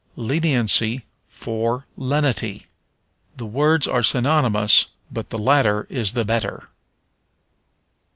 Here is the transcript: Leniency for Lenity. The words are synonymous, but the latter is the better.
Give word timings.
Leniency 0.15 1.03
for 1.29 1.85
Lenity. 1.95 2.65
The 3.37 3.45
words 3.45 3.87
are 3.87 4.01
synonymous, 4.01 4.87
but 5.11 5.29
the 5.29 5.37
latter 5.37 5.85
is 5.91 6.13
the 6.13 6.25
better. 6.25 6.69